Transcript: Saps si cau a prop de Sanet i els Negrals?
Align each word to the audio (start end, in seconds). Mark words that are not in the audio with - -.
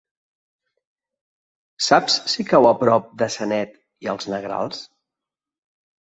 Saps 1.87 2.15
si 2.33 2.45
cau 2.51 2.67
a 2.69 2.71
prop 2.83 3.11
de 3.23 3.27
Sanet 3.33 3.75
i 4.07 4.09
els 4.15 4.27
Negrals? 4.35 4.81